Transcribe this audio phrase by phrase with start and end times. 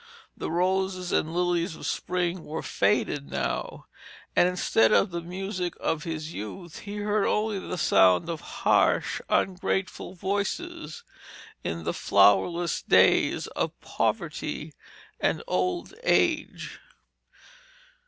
[0.35, 3.85] The roses and lilies of spring were faded now,
[4.35, 9.21] and instead of the music of his youth he heard only the sound of harsh,
[9.29, 11.03] ungrateful voices,
[11.63, 14.73] in the flowerless days of poverty
[15.19, 16.79] and old age.